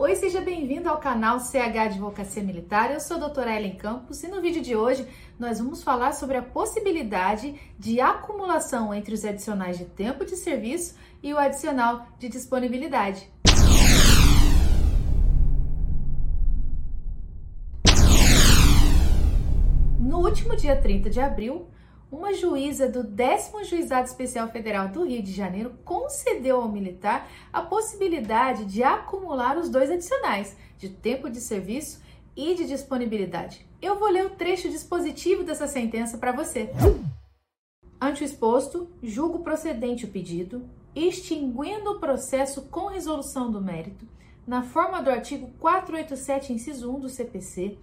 [0.00, 2.92] Oi, seja bem-vindo ao canal CH Advocacia Militar.
[2.92, 5.04] Eu sou a doutora Ellen Campos e no vídeo de hoje
[5.36, 10.94] nós vamos falar sobre a possibilidade de acumulação entre os adicionais de tempo de serviço
[11.20, 13.28] e o adicional de disponibilidade.
[19.98, 21.66] No último dia 30 de abril,
[22.10, 27.60] uma juíza do 10 Juizado Especial Federal do Rio de Janeiro concedeu ao militar a
[27.60, 32.00] possibilidade de acumular os dois adicionais, de tempo de serviço
[32.34, 33.66] e de disponibilidade.
[33.80, 36.70] Eu vou ler o trecho dispositivo dessa sentença para você.
[38.00, 44.06] Ante o exposto, julgo procedente o pedido, extinguindo o processo com resolução do mérito,
[44.46, 47.76] na forma do artigo 487, inciso 1 do CPC,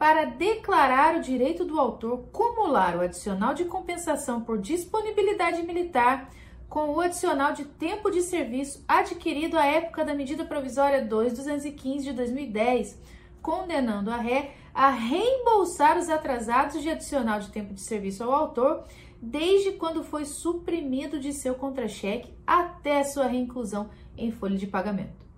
[0.00, 6.30] para declarar o direito do autor cumular o adicional de compensação por disponibilidade militar
[6.70, 12.12] com o adicional de tempo de serviço adquirido à época da medida provisória 2215 de
[12.14, 12.98] 2010,
[13.42, 18.86] condenando a ré a reembolsar os atrasados de adicional de tempo de serviço ao autor
[19.20, 25.29] desde quando foi suprimido de seu contra-cheque até sua reinclusão em folha de pagamento.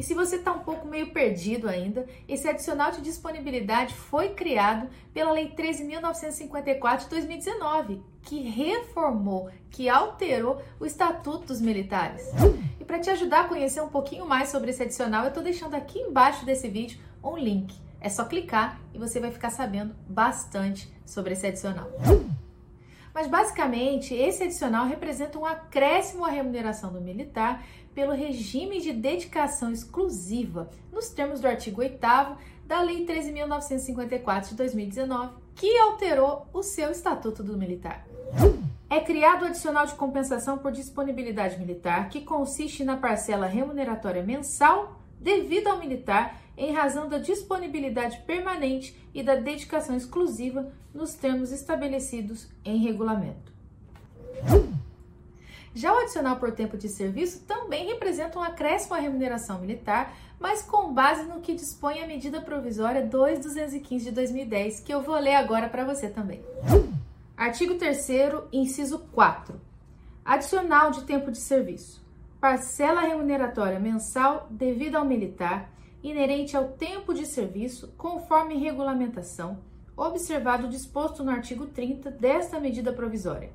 [0.00, 4.88] E se você está um pouco meio perdido ainda, esse adicional de disponibilidade foi criado
[5.12, 12.22] pela Lei 13.954 de 2019, que reformou, que alterou o Estatuto dos Militares.
[12.80, 15.74] E para te ajudar a conhecer um pouquinho mais sobre esse adicional, eu estou deixando
[15.74, 17.78] aqui embaixo desse vídeo um link.
[18.00, 21.90] É só clicar e você vai ficar sabendo bastante sobre esse adicional.
[23.14, 29.72] Mas basicamente, esse adicional representa um acréscimo à remuneração do militar pelo regime de dedicação
[29.72, 31.98] exclusiva, nos termos do artigo 8
[32.64, 38.06] da Lei 13.954 de 2019, que alterou o seu Estatuto do Militar.
[38.88, 44.99] É criado o adicional de compensação por disponibilidade militar, que consiste na parcela remuneratória mensal
[45.20, 52.48] devida ao militar em razão da disponibilidade permanente e da dedicação exclusiva nos termos estabelecidos
[52.64, 53.50] em regulamento.
[55.74, 60.62] Já o adicional por tempo de serviço também representa um acréscimo à remuneração militar, mas
[60.62, 65.34] com base no que dispõe a medida provisória 2215 de 2010, que eu vou ler
[65.34, 66.42] agora para você também.
[67.36, 68.08] Artigo 3
[68.52, 69.60] inciso 4.
[70.24, 72.04] Adicional de tempo de serviço.
[72.40, 75.70] Parcela remuneratória mensal devida ao militar,
[76.02, 79.58] inerente ao tempo de serviço, conforme regulamentação,
[79.96, 83.52] observado o disposto no artigo 30 desta medida provisória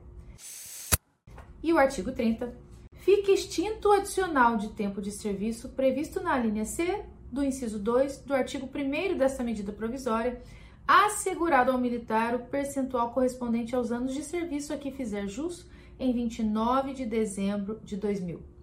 [1.66, 2.56] e o artigo 30,
[2.94, 8.20] fica extinto o adicional de tempo de serviço previsto na linha C do inciso 2
[8.20, 10.40] do artigo 1 desta medida provisória,
[10.88, 15.66] assegurado ao militar o percentual correspondente aos anos de serviço a que fizer jus
[15.98, 18.55] em 29 de dezembro de 2000.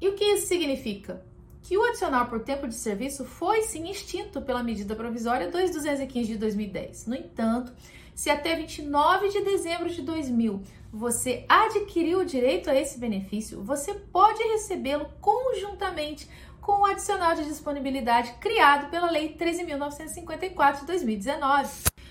[0.00, 1.24] E o que isso significa?
[1.62, 6.38] Que o adicional por tempo de serviço foi sim extinto pela medida provisória 2215 de
[6.38, 7.06] 2010.
[7.06, 7.72] No entanto,
[8.14, 10.62] se até 29 de dezembro de 2000
[10.92, 16.28] você adquiriu o direito a esse benefício, você pode recebê-lo conjuntamente
[16.60, 21.70] com o adicional de disponibilidade criado pela Lei 13.954 de 2019.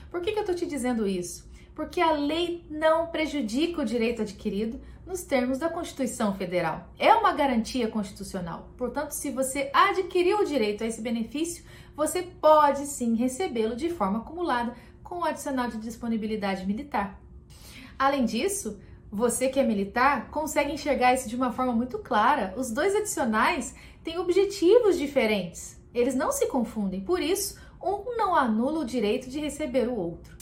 [0.09, 1.51] Por que, que eu estou te dizendo isso?
[1.76, 6.90] Porque a lei não prejudica o direito adquirido nos termos da Constituição Federal.
[6.98, 8.70] É uma garantia constitucional.
[8.78, 11.64] Portanto, se você adquiriu o direito a esse benefício,
[11.96, 14.74] você pode sim recebê-lo de forma acumulada
[15.04, 17.20] com o adicional de disponibilidade militar.
[18.00, 18.80] Além disso,
[19.12, 22.53] você que é militar consegue enxergar isso de uma forma muito clara.
[22.56, 25.78] Os dois adicionais têm objetivos diferentes.
[25.94, 30.38] Eles não se confundem, por isso, um não anula o direito de receber o outro.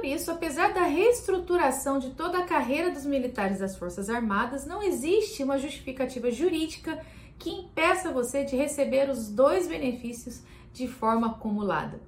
[0.00, 4.82] Por isso, apesar da reestruturação de toda a carreira dos militares das Forças Armadas, não
[4.82, 6.98] existe uma justificativa jurídica
[7.38, 10.40] que impeça você de receber os dois benefícios
[10.72, 12.00] de forma acumulada.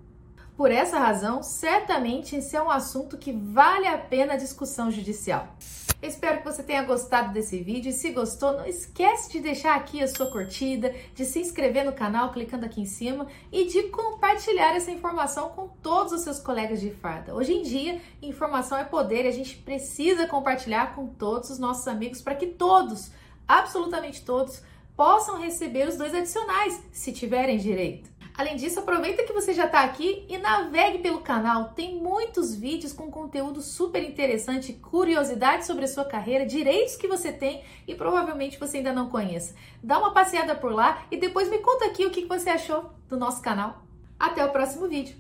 [0.57, 5.55] Por essa razão, certamente esse é um assunto que vale a pena a discussão judicial.
[6.03, 10.03] Espero que você tenha gostado desse vídeo e se gostou, não esquece de deixar aqui
[10.03, 14.75] a sua curtida, de se inscrever no canal clicando aqui em cima e de compartilhar
[14.75, 17.33] essa informação com todos os seus colegas de farda.
[17.33, 21.87] Hoje em dia, informação é poder e a gente precisa compartilhar com todos os nossos
[21.87, 23.13] amigos para que todos,
[23.47, 24.61] absolutamente todos,
[24.97, 28.12] possam receber os dois adicionais, se tiverem direito.
[28.37, 31.71] Além disso, aproveita que você já está aqui e navegue pelo canal.
[31.75, 37.31] Tem muitos vídeos com conteúdo super interessante, curiosidades sobre a sua carreira, direitos que você
[37.31, 39.55] tem e provavelmente você ainda não conheça.
[39.83, 43.19] Dá uma passeada por lá e depois me conta aqui o que você achou do
[43.19, 43.83] nosso canal.
[44.19, 45.17] Até o próximo vídeo.